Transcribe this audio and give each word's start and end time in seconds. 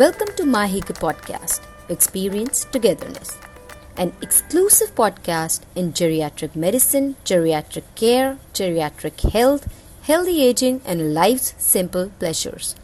Welcome 0.00 0.28
to 0.36 0.44
miHygge 0.44 0.94
Podcast, 0.98 1.60
Experience 1.90 2.64
Togetherness, 2.72 3.36
an 3.98 4.14
exclusive 4.22 4.94
podcast 4.94 5.60
in 5.74 5.92
geriatric 5.92 6.56
medicine, 6.56 7.16
geriatric 7.22 7.82
care, 7.96 8.38
geriatric 8.54 9.20
health, 9.34 9.68
healthy 10.04 10.42
aging, 10.42 10.80
and 10.86 11.12
life's 11.12 11.54
simple 11.58 12.08
pleasures. 12.18 12.76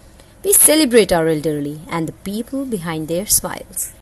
We 0.45 0.53
celebrate 0.53 1.11
our 1.11 1.27
elderly 1.27 1.81
and 1.89 2.07
the 2.07 2.19
people 2.29 2.67
behind 2.67 3.09
their 3.09 3.25
smiles. 3.25 3.95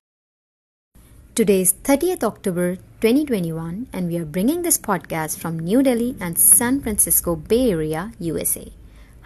Today 1.36 1.60
is 1.60 1.72
30th 1.72 2.24
October 2.24 2.74
2021, 3.00 3.86
and 3.92 4.08
we 4.08 4.18
are 4.18 4.24
bringing 4.24 4.62
this 4.62 4.76
podcast 4.76 5.38
from 5.38 5.60
New 5.60 5.84
Delhi 5.84 6.16
and 6.18 6.36
San 6.36 6.80
Francisco 6.80 7.36
Bay 7.36 7.70
Area, 7.70 8.10
USA. 8.18 8.72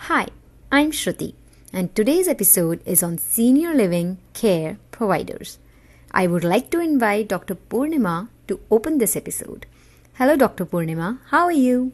Hi, 0.08 0.26
I'm 0.70 0.92
Shruti, 0.92 1.32
and 1.72 1.94
today's 1.94 2.28
episode 2.28 2.80
is 2.86 3.02
on 3.02 3.18
senior 3.18 3.74
living 3.74 4.18
care 4.32 4.78
providers. 4.90 5.58
I 6.10 6.26
would 6.26 6.44
like 6.44 6.70
to 6.70 6.80
invite 6.80 7.28
Dr. 7.28 7.54
Purnima 7.54 8.28
to 8.48 8.60
open 8.70 8.98
this 8.98 9.16
episode. 9.16 9.66
Hello, 10.14 10.36
Dr. 10.36 10.64
Purnima. 10.64 11.18
How 11.26 11.44
are 11.44 11.52
you? 11.52 11.92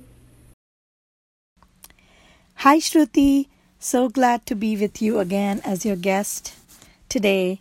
Hi, 2.57 2.79
Shruti. 2.79 3.49
So 3.79 4.09
glad 4.09 4.47
to 4.47 4.55
be 4.55 4.77
with 4.77 5.03
you 5.03 5.19
again 5.19 5.61
as 5.65 5.85
your 5.85 5.97
guest 5.97 6.55
today. 7.09 7.61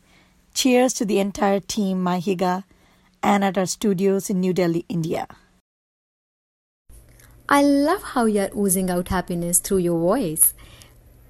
Cheers 0.54 0.94
to 0.94 1.06
the 1.06 1.20
entire 1.20 1.60
team, 1.60 2.04
miHygge, 2.04 2.64
and 3.24 3.44
at 3.44 3.58
our 3.58 3.66
studios 3.66 4.30
in 4.30 4.40
New 4.40 4.54
Delhi, 4.54 4.86
India. 4.88 5.28
I 7.50 7.62
love 7.62 8.04
how 8.04 8.26
you're 8.26 8.56
oozing 8.56 8.90
out 8.90 9.10
happiness 9.10 9.60
through 9.60 9.80
your 9.80 10.00
voice. 10.00 10.54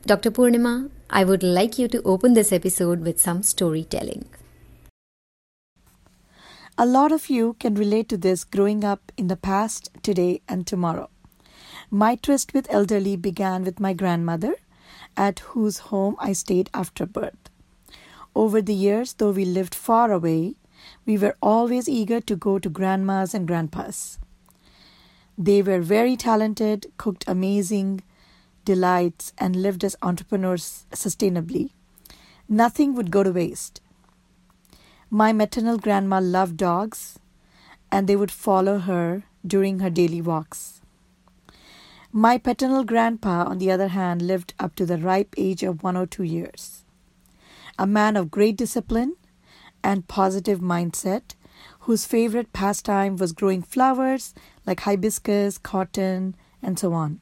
Dr. 0.06 0.32
Purnima, 0.32 0.90
I 1.10 1.24
would 1.24 1.44
like 1.44 1.80
you 1.80 1.88
to 1.88 2.02
open 2.04 2.34
this 2.34 2.52
episode 2.52 3.06
with 3.06 3.22
some 3.22 3.42
storytelling. 3.42 4.26
A 6.78 6.86
lot 6.86 7.14
of 7.14 7.30
you 7.30 7.56
can 7.58 7.76
relate 7.76 8.10
to 8.10 8.18
this 8.18 8.44
growing 8.44 8.84
up 8.84 9.14
in 9.16 9.28
the 9.28 9.38
past, 9.38 9.90
today, 10.04 10.42
and 10.46 10.68
tomorrow. 10.68 11.10
My 11.90 12.18
tryst 12.18 12.54
with 12.54 12.68
elderly 12.70 13.16
began 13.16 13.64
with 13.64 13.80
my 13.80 13.94
grandmother, 13.94 14.56
at 15.16 15.40
whose 15.40 15.78
home 15.78 16.18
I 16.20 16.34
stayed 16.34 16.70
after 16.74 17.06
birth. 17.06 17.50
Over 18.36 18.62
the 18.62 18.74
years, 18.74 19.14
though 19.14 19.32
we 19.32 19.46
lived 19.46 19.74
far 19.74 20.12
away, 20.12 20.56
we 21.06 21.18
were 21.18 21.38
always 21.42 21.88
eager 21.88 22.20
to 22.20 22.36
go 22.36 22.60
to 22.60 22.68
grandmas 22.68 23.34
and 23.34 23.48
grandpas. 23.48 24.20
They 25.38 25.62
were 25.62 25.80
very 25.80 26.18
talented, 26.18 26.92
cooked 26.98 27.24
amazing 27.26 28.02
delights, 28.66 29.34
and 29.38 29.56
lived 29.56 29.84
as 29.84 29.96
entrepreneurs 30.02 30.86
sustainably. 30.92 31.72
Nothing 32.48 32.96
would 32.96 33.12
go 33.12 33.24
to 33.24 33.32
waste. 33.32 33.82
My 35.10 35.32
maternal 35.32 35.78
grandma 35.78 36.20
loved 36.20 36.58
dogs, 36.58 37.20
and 37.92 38.08
they 38.08 38.16
would 38.16 38.32
follow 38.32 38.80
her 38.80 39.24
during 39.46 39.80
her 39.80 39.90
daily 39.90 40.22
walks. 40.22 40.82
My 42.12 42.38
paternal 42.38 42.84
grandpa, 42.84 43.46
on 43.46 43.58
the 43.58 43.72
other 43.72 43.88
hand, 43.88 44.22
lived 44.22 44.54
up 44.60 44.76
to 44.76 44.86
the 44.86 44.98
ripe 44.98 45.34
age 45.38 45.64
of 45.64 45.84
102 45.84 46.24
years 46.24 46.84
a 47.78 47.88
man 47.88 48.16
of 48.16 48.30
great 48.30 48.56
discipline 48.56 49.16
and 49.84 50.08
positive 50.08 50.60
mindset, 50.60 51.34
whose 51.82 52.06
favorite 52.06 52.54
pastime 52.54 53.18
was 53.18 53.32
growing 53.32 53.62
flowers 53.62 54.34
like 54.66 54.82
hibiscus, 54.82 55.58
cotton, 55.58 56.36
and 56.62 56.78
so 56.78 56.94
on. 56.94 57.20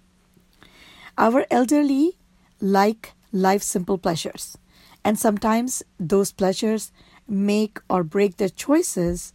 Our 1.17 1.45
elderly 1.51 2.17
like 2.59 3.13
life's 3.31 3.65
simple 3.65 3.97
pleasures, 3.97 4.57
and 5.03 5.19
sometimes 5.19 5.83
those 5.99 6.31
pleasures 6.31 6.91
make 7.27 7.79
or 7.89 8.03
break 8.03 8.37
their 8.37 8.49
choices 8.49 9.33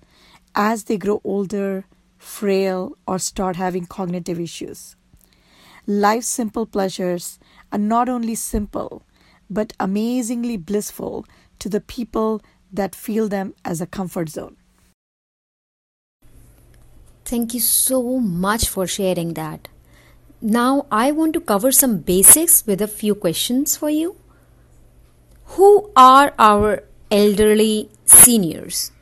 as 0.55 0.85
they 0.85 0.97
grow 0.97 1.21
older, 1.25 1.85
frail, 2.19 2.97
or 3.07 3.19
start 3.19 3.57
having 3.57 3.87
cognitive 3.87 4.41
issues. 4.41 4.97
Life's 5.87 6.27
simple 6.27 6.67
pleasures 6.67 7.39
are 7.71 7.79
not 7.79 8.09
only 8.09 8.35
simple, 8.35 9.03
but 9.49 9.73
amazingly 9.79 10.57
blissful 10.57 11.25
to 11.59 11.69
the 11.69 11.81
people 11.81 12.43
that 12.73 12.95
feel 12.95 13.29
them 13.29 13.55
as 13.65 13.81
a 13.81 13.87
comfort 13.87 14.29
zone. 14.29 14.57
Thank 17.25 17.55
you 17.55 17.61
so 17.61 18.19
much 18.19 18.69
for 18.69 18.87
sharing 18.87 19.35
that. 19.35 19.69
Now, 20.41 20.87
I 20.91 21.13
want 21.13 21.33
to 21.35 21.41
cover 21.41 21.73
some 21.73 21.99
basics 21.99 22.67
with 22.67 22.83
a 22.83 22.87
few 22.87 23.15
questions 23.15 23.77
for 23.77 23.89
you. 23.89 24.17
Who 25.57 25.91
are 25.97 26.35
our 26.39 26.83
elderly 27.11 27.89
seniors? 28.05 28.93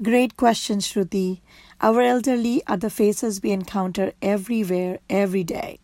Great 0.00 0.36
question, 0.36 0.78
Shruti. 0.78 1.40
Our 1.80 2.02
elderly 2.02 2.62
are 2.66 2.76
the 2.76 2.90
faces 2.90 3.42
we 3.42 3.50
encounter 3.50 4.12
everywhere, 4.22 5.00
every 5.10 5.42
day. 5.44 5.80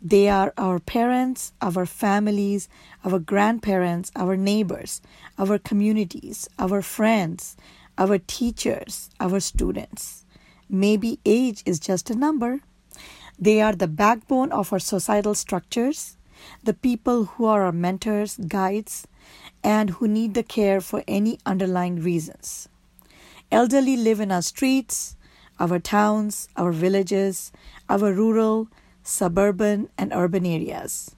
They 0.00 0.28
are 0.28 0.52
our 0.56 0.78
parents, 0.78 1.52
our 1.60 1.84
families, 1.84 2.68
our 3.04 3.18
grandparents, 3.18 4.12
our 4.14 4.36
neighbors, 4.36 5.00
our 5.36 5.58
communities, 5.58 6.48
our 6.58 6.80
friends, 6.80 7.56
our 7.98 8.18
teachers, 8.18 9.10
our 9.18 9.40
students. 9.40 10.25
Maybe 10.68 11.20
age 11.24 11.62
is 11.64 11.78
just 11.78 12.10
a 12.10 12.14
number. 12.14 12.60
They 13.38 13.60
are 13.60 13.74
the 13.74 13.88
backbone 13.88 14.50
of 14.52 14.72
our 14.72 14.78
societal 14.78 15.34
structures, 15.34 16.16
the 16.62 16.74
people 16.74 17.24
who 17.24 17.44
are 17.44 17.62
our 17.62 17.72
mentors, 17.72 18.36
guides, 18.36 19.06
and 19.62 19.90
who 19.90 20.08
need 20.08 20.34
the 20.34 20.42
care 20.42 20.80
for 20.80 21.04
any 21.06 21.38
underlying 21.46 21.96
reasons. 21.96 22.68
Elderly 23.50 23.96
live 23.96 24.20
in 24.20 24.32
our 24.32 24.42
streets, 24.42 25.16
our 25.58 25.78
towns, 25.78 26.48
our 26.56 26.72
villages, 26.72 27.52
our 27.88 28.12
rural, 28.12 28.68
suburban, 29.02 29.88
and 29.96 30.12
urban 30.12 30.44
areas. 30.44 31.14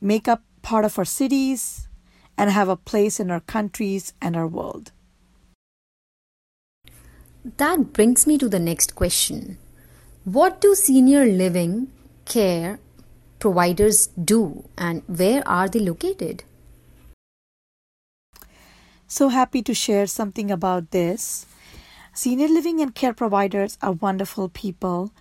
Make 0.00 0.28
up 0.28 0.42
part 0.62 0.84
of 0.84 0.98
our 0.98 1.04
cities 1.04 1.88
and 2.36 2.50
have 2.50 2.68
a 2.68 2.76
place 2.76 3.18
in 3.18 3.30
our 3.30 3.40
countries 3.40 4.12
and 4.20 4.36
our 4.36 4.46
world. 4.46 4.92
That 7.44 7.92
brings 7.92 8.26
me 8.26 8.38
to 8.38 8.48
the 8.48 8.58
next 8.58 8.94
question. 8.94 9.58
What 10.24 10.62
do 10.62 10.74
senior 10.74 11.26
living 11.26 11.88
care 12.24 12.78
providers 13.38 14.06
do 14.06 14.64
and 14.78 15.02
where 15.06 15.46
are 15.46 15.68
they 15.68 15.80
located? 15.80 16.44
So 19.06 19.28
happy 19.28 19.60
to 19.60 19.74
share 19.74 20.06
something 20.06 20.50
about 20.50 20.90
this. 20.90 21.44
Senior 22.14 22.48
living 22.48 22.80
and 22.80 22.94
care 22.94 23.12
providers 23.12 23.76
are 23.82 23.92
wonderful 23.92 24.48
people 24.48 25.12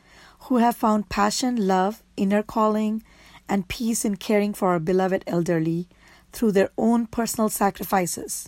who 0.47 0.59
have 0.59 0.77
found 0.77 1.09
passion, 1.09 1.67
love, 1.67 2.03
inner 2.15 2.41
calling, 2.41 3.03
and 3.49 3.67
peace 3.67 4.05
in 4.05 4.15
caring 4.15 4.53
for 4.53 4.69
our 4.69 4.79
beloved 4.79 5.25
elderly 5.27 5.89
through 6.31 6.53
their 6.53 6.69
own 6.77 7.05
personal 7.05 7.49
sacrifices 7.49 8.47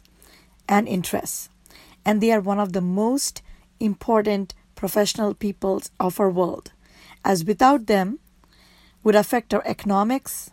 and 0.69 0.88
interests. 0.88 1.50
And 2.06 2.22
they 2.22 2.31
are 2.31 2.40
one 2.40 2.59
of 2.59 2.72
the 2.72 2.80
most 2.80 3.42
important 3.80 4.53
professional 4.75 5.34
peoples 5.34 5.91
of 6.00 6.19
our 6.19 6.30
world, 6.30 6.72
as 7.24 7.45
without 7.45 7.88
them 7.88 8.19
would 9.04 9.16
affect 9.16 9.54
our 9.54 9.63
economics, 9.66 10.51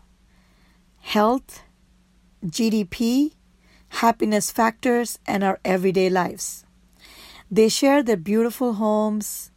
health, 1.00 1.62
GDP, 2.44 3.32
happiness 3.88 4.50
factors, 4.50 5.18
and 5.26 5.44
our 5.44 5.60
everyday 5.64 6.08
lives. 6.08 6.64
They 7.50 7.68
share 7.68 8.02
their 8.02 8.16
beautiful 8.16 8.74
homes, 8.74 9.50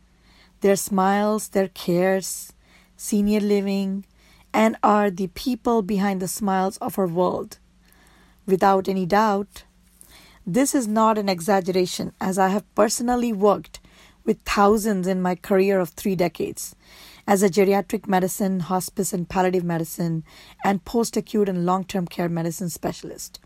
their 0.61 0.75
smiles, 0.75 1.49
their 1.49 1.69
cares, 1.69 2.53
senior 2.97 3.39
living, 3.39 4.05
and 4.53 4.77
are 4.83 5.09
the 5.09 5.27
people 5.27 5.81
behind 5.81 6.21
the 6.21 6.27
smiles 6.27 6.77
of 6.77 6.97
our 6.97 7.07
world. 7.07 7.59
Without 8.45 8.87
any 8.87 9.05
doubt, 9.05 9.63
this 10.45 10.75
is 10.75 10.87
not 10.87 11.17
an 11.17 11.27
exaggeration, 11.27 12.13
as 12.21 12.37
I 12.37 12.49
have 12.49 12.75
personally 12.75 13.33
worked 13.33 13.79
with 14.25 14.41
thousands 14.41 15.07
in 15.07 15.21
my 15.21 15.35
career 15.35 15.79
of 15.79 15.89
three 15.89 16.15
decades 16.15 16.75
as 17.27 17.41
a 17.41 17.49
geriatric 17.49 18.07
medicine, 18.07 18.59
hospice, 18.59 19.11
and 19.11 19.27
palliative 19.27 19.63
medicine, 19.63 20.23
and 20.63 20.85
post 20.85 21.17
acute 21.17 21.49
and 21.49 21.65
long 21.65 21.83
term 21.83 22.05
care 22.05 22.29
medicine 22.29 22.69
specialist. 22.69 23.39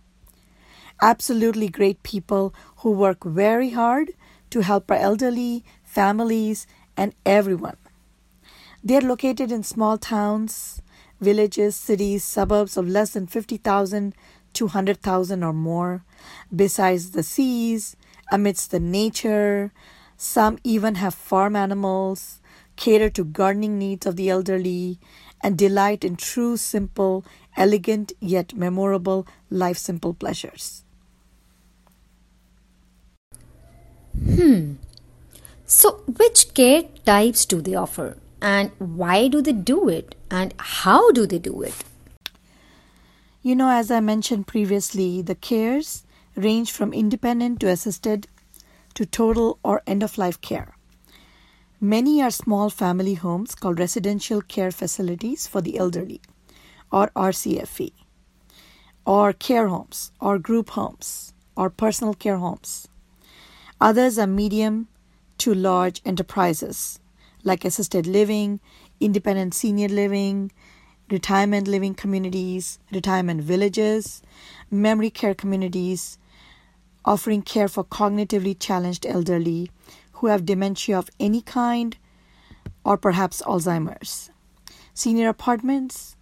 Absolutely 1.01 1.69
great 1.69 2.03
people 2.03 2.53
who 2.77 2.91
work 2.91 3.23
very 3.23 3.69
hard 3.69 4.11
to 4.49 4.61
help 4.61 4.91
our 4.91 4.97
elderly, 4.97 5.63
families, 5.83 6.67
and 6.97 7.13
everyone. 7.25 7.77
They 8.83 8.97
are 8.97 9.01
located 9.01 9.51
in 9.51 9.63
small 9.63 9.97
towns, 9.97 10.81
villages, 11.21 11.75
cities, 11.75 12.23
suburbs 12.23 12.75
of 12.75 12.87
less 12.87 13.11
than 13.11 13.27
50,000 13.27 14.13
to 14.53 14.65
100,000 14.65 15.43
or 15.43 15.53
more, 15.53 16.03
besides 16.55 17.11
the 17.11 17.23
seas, 17.23 17.95
amidst 18.31 18.71
the 18.71 18.79
nature. 18.79 19.71
Some 20.17 20.59
even 20.63 20.95
have 20.95 21.13
farm 21.13 21.55
animals, 21.55 22.41
cater 22.75 23.09
to 23.11 23.23
gardening 23.23 23.77
needs 23.77 24.05
of 24.05 24.15
the 24.15 24.29
elderly, 24.29 24.99
and 25.41 25.57
delight 25.57 26.03
in 26.03 26.15
true, 26.15 26.57
simple, 26.57 27.23
elegant, 27.55 28.11
yet 28.19 28.53
memorable 28.55 29.25
life 29.49 29.77
simple 29.77 30.13
pleasures. 30.13 30.83
Hmm. 34.23 34.73
So, 35.65 36.03
which 36.07 36.53
care 36.53 36.83
types 37.05 37.45
do 37.45 37.61
they 37.61 37.75
offer? 37.75 38.17
And 38.41 38.71
why 38.79 39.27
do 39.27 39.41
they 39.41 39.53
do 39.53 39.87
it? 39.87 40.15
And 40.31 40.53
how 40.57 41.11
do 41.11 41.25
they 41.25 41.39
do 41.39 41.61
it? 41.61 41.75
You 43.41 43.55
know, 43.55 43.69
as 43.69 43.89
I 43.89 44.01
mentioned 44.01 44.47
previously, 44.47 45.21
the 45.21 45.35
cares 45.35 46.03
range 46.35 46.71
from 46.71 46.91
independent 46.91 47.61
to 47.61 47.69
assisted 47.69 48.27
to 48.95 49.05
total 49.05 49.59
or 49.63 49.81
end 49.87 50.03
of 50.03 50.17
life 50.17 50.41
care. 50.41 50.75
Many 51.79 52.21
are 52.21 52.31
small 52.31 52.69
family 52.69 53.13
homes 53.13 53.55
called 53.55 53.79
residential 53.79 54.41
care 54.41 54.71
facilities 54.71 55.47
for 55.47 55.61
the 55.61 55.77
elderly, 55.77 56.19
or 56.91 57.11
RCFE, 57.15 57.93
or 59.05 59.31
care 59.31 59.69
homes, 59.69 60.11
or 60.19 60.37
group 60.37 60.71
homes, 60.71 61.33
or 61.55 61.69
personal 61.69 62.13
care 62.13 62.37
homes. 62.37 62.89
Others 63.79 64.19
are 64.19 64.27
medium 64.27 64.89
to 65.37 65.53
large 65.53 66.01
enterprises 66.03 66.99
like 67.45 67.63
assisted 67.63 68.05
living, 68.05 68.59
independent 68.99 69.53
senior 69.53 69.87
living, 69.87 70.51
retirement 71.11 71.67
living 71.67 71.93
communities, 71.93 72.79
retirement 72.91 73.41
villages, 73.41 74.21
memory 74.69 75.09
care 75.09 75.33
communities, 75.33 76.17
offering 77.05 77.41
care 77.41 77.67
for 77.67 77.83
cognitively 77.83 78.55
challenged 78.59 79.05
elderly 79.05 79.71
who 80.13 80.27
have 80.27 80.45
dementia 80.45 80.97
of 80.97 81.09
any 81.19 81.41
kind 81.41 81.97
or 82.83 82.97
perhaps 82.97 83.41
Alzheimer's, 83.43 84.29
senior 84.93 85.29
apartments, 85.29 86.15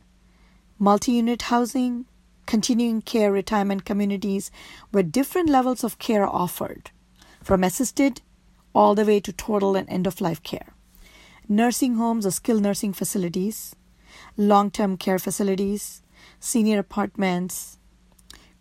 multi 0.79 1.13
unit 1.13 1.43
housing, 1.43 2.05
continuing 2.45 3.01
care 3.01 3.31
retirement 3.31 3.85
communities 3.85 4.51
where 4.91 5.03
different 5.03 5.49
levels 5.49 5.83
of 5.83 5.99
care 5.99 6.23
are 6.23 6.33
offered, 6.33 6.91
from 7.43 7.63
assisted 7.63 8.21
all 8.73 8.95
the 8.95 9.05
way 9.05 9.19
to 9.19 9.33
total 9.33 9.75
and 9.75 9.89
end 9.89 10.05
of 10.05 10.21
life 10.21 10.43
care, 10.43 10.73
nursing 11.49 11.95
homes 11.95 12.25
or 12.25 12.31
skilled 12.31 12.61
nursing 12.61 12.93
facilities, 12.93 13.75
long 14.37 14.69
term 14.71 14.95
care 14.97 15.19
facilities, 15.19 16.01
senior 16.39 16.79
apartments, 16.79 17.77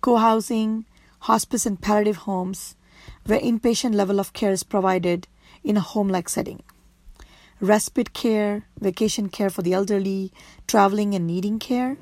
co 0.00 0.16
housing, 0.16 0.86
hospice 1.20 1.66
and 1.66 1.80
palliative 1.80 2.18
homes, 2.28 2.76
where 3.26 3.38
inpatient 3.38 3.94
level 3.94 4.18
of 4.18 4.32
care 4.32 4.52
is 4.52 4.62
provided 4.62 5.28
in 5.62 5.76
a 5.76 5.80
home 5.80 6.08
like 6.08 6.28
setting. 6.28 6.62
Respite 7.60 8.12
care, 8.12 8.66
vacation 8.80 9.28
care 9.28 9.50
for 9.50 9.62
the 9.62 9.72
elderly, 9.72 10.32
traveling 10.66 11.14
and 11.14 11.26
needing 11.26 11.58
care, 11.58 11.96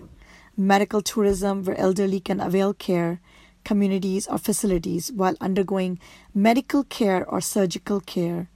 medical 0.56 1.00
tourism 1.00 1.65
where 1.65 1.79
elderly 1.79 2.20
can 2.20 2.41
avail 2.41 2.75
care, 2.75 3.20
communities 3.65 4.27
or 4.27 4.38
facilities 4.38 5.11
while 5.12 5.37
undergoing 5.41 5.99
medical 6.35 6.85
care 6.85 7.25
or 7.29 7.41
surgical 7.41 8.00
care, 8.00 8.49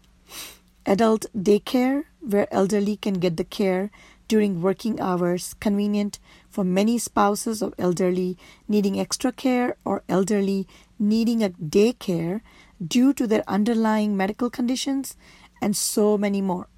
adult 0.87 1.27
daycare 1.37 2.05
where 2.21 2.53
elderly 2.53 2.97
can 2.97 3.15
get 3.15 3.37
the 3.37 3.45
care 3.45 3.91
during 4.29 4.63
working 4.63 5.01
hours 5.01 5.55
convenient 5.59 6.19
for 6.49 6.63
many 6.63 6.99
spouses 6.99 7.63
of 7.63 7.75
elderly 7.79 8.37
needing 8.69 9.01
extra 9.01 9.33
care 9.33 9.77
or 9.85 10.03
elderly 10.09 10.67
needing 10.99 11.43
a 11.43 11.51
daycare 11.51 12.41
due 12.87 13.13
to 13.13 13.27
their 13.27 13.43
underlying 13.49 14.17
medical 14.17 14.51
conditions, 14.51 15.17
and 15.61 15.77
so 15.77 16.17
many 16.17 16.41
more. 16.41 16.69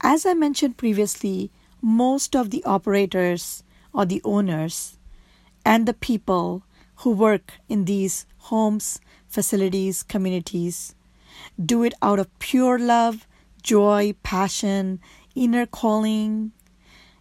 As 0.00 0.24
I 0.24 0.34
mentioned 0.34 0.76
previously, 0.76 1.50
most 1.82 2.36
of 2.36 2.50
the 2.50 2.62
operators 2.64 3.64
or 3.92 4.04
the 4.06 4.22
owners 4.24 4.98
and 5.64 5.86
the 5.86 5.94
people 5.94 6.62
who 6.96 7.10
work 7.10 7.54
in 7.68 7.86
these 7.86 8.26
homes, 8.38 9.00
facilities, 9.26 10.02
communities 10.02 10.94
do 11.62 11.82
it 11.82 11.94
out 12.00 12.18
of 12.18 12.38
pure 12.38 12.78
love, 12.78 13.26
joy, 13.62 14.14
passion, 14.22 15.00
inner 15.34 15.66
calling, 15.66 16.52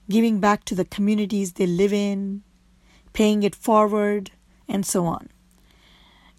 giving 0.10 0.40
back 0.40 0.64
to 0.66 0.76
the 0.76 0.86
communities 0.86 1.54
they 1.54 1.68
live 1.68 1.94
in, 1.94 2.44
paying 3.14 3.44
it 3.44 3.56
forward, 3.56 4.32
and 4.68 4.86
so 4.86 5.06
on 5.06 5.30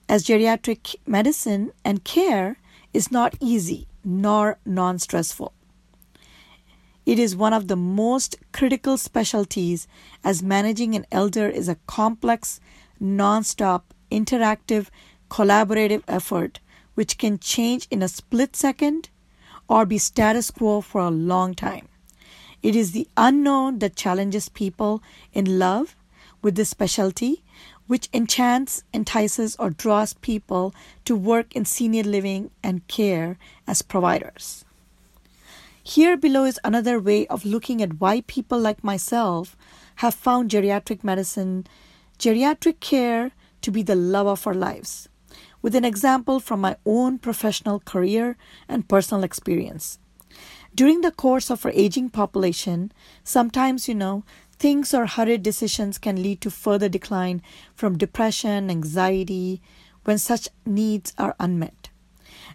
as 0.08 0.24
geriatric 0.24 0.96
medicine 1.06 1.72
and 1.84 2.04
care 2.04 2.58
is 2.92 3.10
not 3.10 3.34
easy 3.40 3.88
nor 4.04 4.58
non 4.64 4.98
stressful. 4.98 5.52
It 7.06 7.18
is 7.18 7.36
one 7.36 7.52
of 7.52 7.68
the 7.68 7.76
most 7.76 8.36
critical 8.52 8.96
specialties 8.96 9.86
as 10.22 10.42
managing 10.42 10.94
an 10.94 11.06
elder 11.12 11.48
is 11.48 11.68
a 11.68 11.76
complex, 11.86 12.60
non 13.00 13.44
stop, 13.44 13.94
interactive, 14.10 14.88
collaborative 15.30 16.02
effort 16.06 16.60
which 16.94 17.18
can 17.18 17.38
change 17.38 17.88
in 17.90 18.02
a 18.02 18.08
split 18.08 18.54
second 18.54 19.08
or 19.68 19.86
be 19.86 19.98
status 19.98 20.50
quo 20.50 20.80
for 20.80 21.00
a 21.00 21.10
long 21.10 21.54
time. 21.54 21.88
It 22.62 22.74
is 22.74 22.92
the 22.92 23.08
unknown 23.16 23.78
that 23.80 23.96
challenges 23.96 24.48
people 24.48 25.02
in 25.32 25.58
love 25.58 25.96
with 26.42 26.54
this 26.56 26.70
specialty 26.70 27.42
which 27.86 28.08
enchants, 28.12 28.82
entices, 28.92 29.56
or 29.58 29.70
draws 29.70 30.14
people 30.14 30.74
to 31.04 31.14
work 31.14 31.54
in 31.54 31.64
senior 31.64 32.02
living 32.02 32.50
and 32.62 32.86
care 32.88 33.36
as 33.66 33.82
providers. 33.82 34.64
Here 35.82 36.16
below 36.16 36.44
is 36.44 36.58
another 36.64 36.98
way 36.98 37.26
of 37.26 37.44
looking 37.44 37.82
at 37.82 38.00
why 38.00 38.22
people 38.22 38.58
like 38.58 38.82
myself 38.82 39.54
have 39.96 40.14
found 40.14 40.50
geriatric 40.50 41.04
medicine, 41.04 41.66
geriatric 42.18 42.80
care 42.80 43.32
to 43.60 43.70
be 43.70 43.82
the 43.82 43.94
love 43.94 44.26
of 44.26 44.46
our 44.46 44.54
lives, 44.54 45.08
with 45.64 45.74
an 45.74 45.84
example 45.84 46.40
from 46.40 46.60
my 46.60 46.76
own 46.84 47.16
professional 47.16 47.80
career 47.80 48.36
and 48.68 48.86
personal 48.86 49.24
experience. 49.24 49.98
During 50.74 51.00
the 51.00 51.10
course 51.10 51.50
of 51.50 51.64
our 51.64 51.72
aging 51.74 52.10
population, 52.10 52.92
sometimes, 53.22 53.88
you 53.88 53.94
know, 53.94 54.24
things 54.58 54.92
or 54.92 55.06
hurried 55.06 55.42
decisions 55.42 55.96
can 55.96 56.22
lead 56.22 56.42
to 56.42 56.50
further 56.50 56.90
decline 56.90 57.40
from 57.74 57.96
depression, 57.96 58.68
anxiety, 58.68 59.62
when 60.04 60.18
such 60.18 60.50
needs 60.66 61.14
are 61.16 61.34
unmet. 61.40 61.88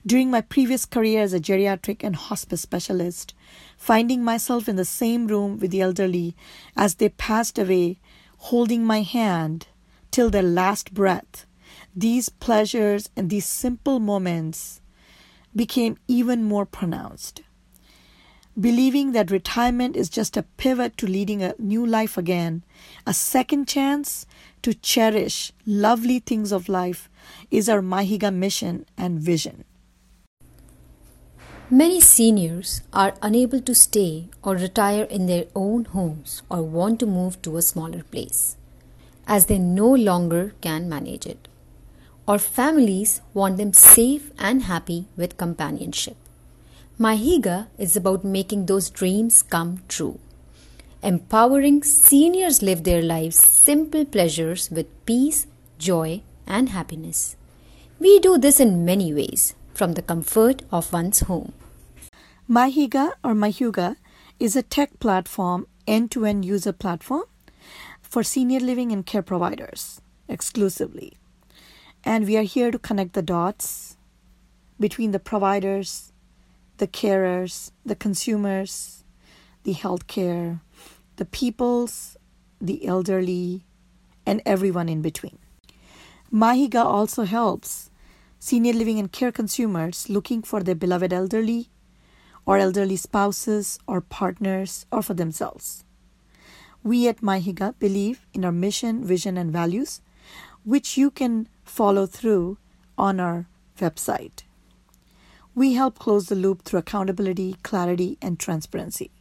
During 0.06 0.30
my 0.30 0.42
previous 0.42 0.86
career 0.86 1.24
as 1.24 1.34
a 1.34 1.40
geriatric 1.40 2.04
and 2.04 2.16
hospice 2.16 2.62
specialist, 2.62 3.34
finding 3.76 4.24
myself 4.24 4.70
in 4.70 4.76
the 4.76 4.86
same 4.86 5.26
room 5.26 5.58
with 5.58 5.72
the 5.72 5.82
elderly 5.82 6.36
as 6.78 6.94
they 6.94 7.10
passed 7.10 7.58
away, 7.58 7.98
holding 8.38 8.86
my 8.86 9.02
hand 9.02 9.66
till 10.12 10.30
their 10.30 10.44
last 10.44 10.94
breath, 10.94 11.48
these 12.00 12.30
pleasures 12.30 13.10
and 13.16 13.30
these 13.30 13.46
simple 13.46 14.00
moments 14.00 14.82
became 15.56 15.98
even 16.08 16.44
more 16.44 16.66
pronounced 16.66 17.42
believing 18.60 19.14
that 19.14 19.32
retirement 19.32 19.96
is 19.96 20.10
just 20.10 20.36
a 20.36 20.44
pivot 20.44 20.98
to 20.98 21.08
leading 21.08 21.42
a 21.42 21.56
new 21.58 21.86
life 21.86 22.18
again, 22.18 22.64
a 23.06 23.14
second 23.14 23.68
chance 23.68 24.26
to 24.62 24.74
cherish 24.74 25.54
lovely 25.66 26.20
things 26.20 26.52
of 26.52 26.68
life 26.68 27.10
is 27.50 27.70
our 27.70 27.82
miHygge 27.82 28.34
mission 28.34 28.86
and 28.98 29.20
vision. 29.20 29.64
Many 31.70 32.02
seniors 32.02 32.82
are 32.92 33.14
unable 33.22 33.62
to 33.62 33.76
stay 33.76 34.30
or 34.44 34.56
retire 34.56 35.04
in 35.04 35.28
their 35.28 35.46
own 35.56 35.86
homes 35.86 36.42
or 36.50 36.64
want 36.64 37.00
to 37.02 37.06
move 37.06 37.42
to 37.44 37.58
a 37.58 37.62
smaller 37.62 38.04
place 38.04 38.58
as 39.28 39.46
they 39.46 39.60
no 39.60 39.88
longer 39.88 40.56
can 40.62 40.90
manage 40.90 41.28
it. 41.28 41.49
Or 42.30 42.38
families 42.38 43.22
want 43.34 43.58
them 43.58 43.74
safe 43.74 44.32
and 44.38 44.62
happy 44.62 45.08
with 45.18 45.38
companionship. 45.38 46.16
miHygge 47.00 47.66
is 47.80 47.96
about 47.96 48.24
making 48.24 48.68
those 48.68 48.92
dreams 48.92 49.42
come 49.42 49.82
true. 49.88 50.20
Empowering 51.02 51.82
seniors 51.82 52.62
live 52.62 52.84
their 52.84 53.02
lives 53.02 53.38
simple 53.38 54.06
pleasures 54.06 54.70
with 54.70 54.94
peace, 55.08 55.48
joy, 55.80 56.22
and 56.46 56.70
happiness. 56.70 57.36
We 58.00 58.20
do 58.20 58.38
this 58.38 58.60
in 58.60 58.86
many 58.86 59.12
ways, 59.12 59.56
from 59.74 59.94
the 59.94 60.04
comfort 60.04 60.62
of 60.72 60.94
one's 60.94 61.22
home. 61.22 61.54
Mahiga 62.48 63.14
or 63.24 63.34
Mahuga 63.34 63.96
is 64.40 64.56
a 64.56 64.62
tech 64.78 65.00
platform, 65.00 65.66
end 65.88 66.12
to 66.12 66.26
end 66.26 66.46
user 66.46 66.74
platform 66.74 67.24
for 68.04 68.22
senior 68.22 68.60
living 68.60 68.92
and 68.92 69.04
care 69.04 69.24
providers 69.24 70.00
exclusively. 70.28 71.19
And 72.04 72.26
we 72.26 72.38
are 72.38 72.44
here 72.44 72.72
to 72.72 72.80
connect 72.80 73.14
the 73.14 73.22
dots 73.22 73.98
between 74.80 75.12
the 75.12 75.20
providers 75.20 76.10
the 76.80 76.88
carers, 76.88 77.72
the 77.86 77.96
consumers, 77.96 79.04
the 79.64 79.74
healthcare, 79.74 80.62
the 81.18 81.26
peoples, 81.26 82.18
the 82.60 82.88
elderly, 82.88 83.66
and 84.26 84.42
everyone 84.46 84.90
in 84.90 85.02
between. 85.02 85.38
miHygge 86.34 86.84
also 86.84 87.24
helps 87.24 87.92
senior 88.40 88.74
living 88.74 88.98
and 88.98 89.12
care 89.12 89.32
consumers 89.32 90.10
looking 90.10 90.42
for 90.42 90.64
their 90.64 90.76
beloved 90.76 91.12
elderly 91.12 91.70
or 92.46 92.58
elderly 92.58 92.96
spouses 92.96 93.78
or 93.86 94.00
partners 94.00 94.86
or 94.92 95.02
for 95.04 95.14
themselves. 95.14 95.84
We 96.82 97.10
at 97.10 97.20
miHygge 97.20 97.78
believe 97.80 98.26
in 98.34 98.46
our 98.46 98.54
mission, 98.54 99.04
vision, 99.04 99.38
and 99.38 99.52
values, 99.52 100.00
which 100.64 100.98
you 100.98 101.12
can 101.12 101.50
follow 101.70 102.06
through 102.06 102.58
on 102.98 103.20
our 103.20 103.48
website. 103.80 104.44
We 105.56 105.74
help 105.74 106.00
close 106.00 106.28
the 106.28 106.36
loop 106.36 106.64
through 106.64 106.80
accountability, 106.80 107.58
clarity, 107.64 108.18
and 108.22 108.40
transparency. 108.40 109.12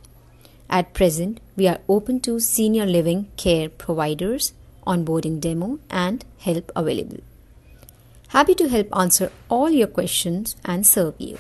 At 0.69 0.93
present, 0.95 1.41
we 1.57 1.69
are 1.69 1.79
open 1.89 2.19
to 2.21 2.41
senior 2.41 2.87
living 2.87 3.29
care 3.37 3.69
providers, 3.69 4.53
onboarding 4.87 5.41
demo, 5.41 5.79
and 5.91 6.25
help 6.39 6.71
available. 6.77 7.19
Happy 8.29 8.55
to 8.55 8.69
help 8.69 8.89
answer 8.97 9.31
all 9.49 9.71
your 9.71 9.87
questions 9.87 10.57
and 10.65 10.87
serve 10.87 11.15
you. 11.19 11.39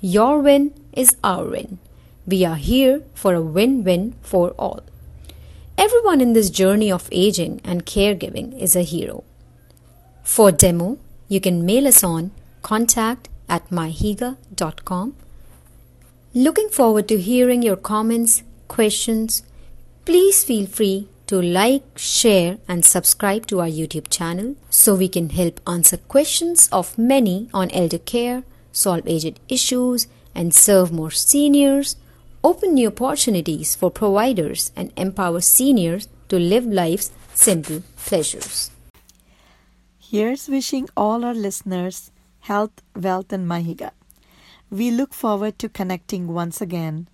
Your 0.00 0.40
win 0.40 0.72
is 0.92 1.16
our 1.22 1.44
win. 1.44 1.78
We 2.26 2.44
are 2.44 2.56
here 2.56 3.02
for 3.14 3.34
a 3.34 3.42
win 3.42 3.82
win 3.84 4.14
for 4.22 4.50
all. 4.50 4.80
Everyone 5.76 6.20
in 6.20 6.32
this 6.32 6.50
journey 6.50 6.92
of 6.92 7.08
aging 7.10 7.60
and 7.64 7.86
caregiving 7.86 8.56
is 8.58 8.76
a 8.76 8.82
hero. 8.82 9.24
For 10.22 10.52
demo, 10.52 10.98
you 11.28 11.40
can 11.40 11.66
mail 11.66 11.88
us 11.88 12.04
on 12.04 12.30
contact 12.62 13.28
at 13.48 13.68
mihygge.com. 13.70 15.16
Looking 16.34 16.68
forward 16.68 17.08
to 17.08 17.18
hearing 17.18 17.62
your 17.62 17.76
comments, 17.76 18.42
questions. 18.68 19.42
Please 20.04 20.44
feel 20.44 20.66
free 20.66 21.08
to 21.32 21.40
like, 21.40 21.96
share, 21.96 22.58
and 22.68 22.84
subscribe 22.84 23.46
to 23.46 23.58
our 23.58 23.66
YouTube 23.66 24.10
channel 24.10 24.54
so 24.68 24.94
we 24.94 25.08
can 25.08 25.30
help 25.30 25.62
answer 25.66 25.96
questions 25.96 26.68
of 26.70 26.98
many 26.98 27.48
on 27.54 27.70
elder 27.70 27.98
care, 27.98 28.44
solve 28.70 29.08
aged 29.08 29.40
issues, 29.48 30.06
and 30.34 30.54
serve 30.54 30.92
more 30.92 31.10
seniors, 31.10 31.96
open 32.44 32.74
new 32.74 32.88
opportunities 32.88 33.74
for 33.74 33.90
providers, 33.90 34.72
and 34.76 34.92
empower 34.94 35.40
seniors 35.40 36.06
to 36.28 36.38
live 36.38 36.66
life's 36.66 37.10
simple 37.32 37.82
pleasures. 37.96 38.70
Here's 39.98 40.50
wishing 40.50 40.86
all 40.94 41.24
our 41.24 41.32
listeners 41.32 42.10
health, 42.40 42.82
wealth, 42.94 43.32
and 43.32 43.48
miHygge. 43.48 43.90
We 44.70 44.90
look 44.90 45.14
forward 45.14 45.58
to 45.60 45.70
connecting 45.70 46.28
once 46.28 46.60
again. 46.60 47.08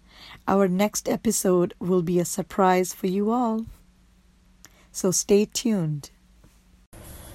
Our 0.49 0.67
next 0.67 1.09
episode 1.09 1.73
will 1.79 2.03
be 2.03 2.19
a 2.19 2.25
surprise 2.25 2.93
for 2.93 3.07
you 3.07 3.31
all. 3.31 3.67
So 4.93 5.11
stay 5.11 5.47
tuned. 5.47 6.11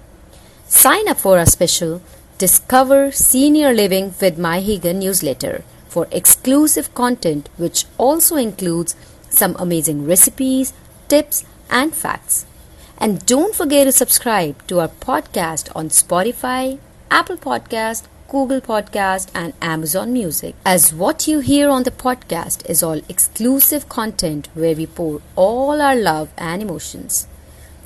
Sign 0.67 1.09
up 1.09 1.21
for 1.21 1.39
our 1.39 1.47
special 1.47 2.03
Discover 2.39 3.13
Senior 3.13 3.73
Living 3.73 4.07
with 4.21 4.39
miHygge 4.39 4.97
newsletter 4.97 5.63
for 5.89 6.09
exclusive 6.11 6.93
content 6.95 7.49
which 7.59 7.85
also 7.99 8.37
includes 8.37 8.97
some 9.31 9.57
amazing 9.59 10.07
recipes, 10.07 10.73
tips, 11.09 11.45
and 11.71 11.95
facts. 11.95 12.47
And 12.99 13.25
don't 13.25 13.55
forget 13.55 13.87
to 13.87 13.93
subscribe 13.93 14.67
to 14.67 14.81
our 14.81 14.89
podcast 14.89 15.75
on 15.75 15.89
Spotify, 15.89 16.79
Apple 17.11 17.39
Podcast, 17.39 18.05
Google 18.29 18.61
Podcast, 18.61 19.31
and 19.35 19.55
Amazon 19.63 20.13
Music. 20.13 20.55
As 20.65 20.93
what 20.93 21.27
you 21.27 21.41
hear 21.41 21.71
on 21.71 21.85
the 21.85 21.91
podcast 21.91 22.69
is 22.69 22.83
all 22.83 23.01
exclusive 23.09 23.89
content 23.89 24.49
where 24.55 24.77
we 24.77 24.87
pour 24.87 25.23
all 25.35 25.81
our 25.81 25.97
love 25.97 26.29
and 26.37 26.63
emotions. 26.63 27.27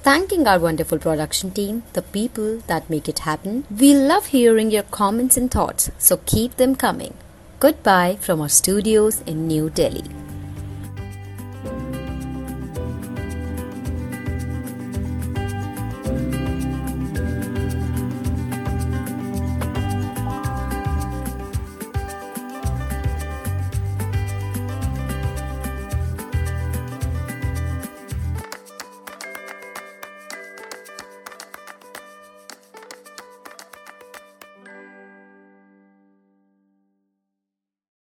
Thanking 0.03 0.47
our 0.47 0.59
wonderful 0.59 0.99
production 0.99 1.53
team, 1.53 1.85
the 1.95 2.03
people 2.03 2.59
that 2.67 2.91
make 2.91 3.09
it 3.09 3.21
happen. 3.21 3.65
We 3.71 3.95
love 3.95 4.27
hearing 4.27 4.71
your 4.71 4.83
comments 4.83 5.39
and 5.39 5.51
thoughts, 5.51 5.91
so 5.99 6.19
keep 6.27 6.57
them 6.57 6.75
coming. 6.75 7.15
Goodbye 7.59 8.19
from 8.21 8.43
our 8.43 8.51
studios 8.51 9.23
in 9.23 9.49
New 9.49 9.71
Delhi. 9.71 10.24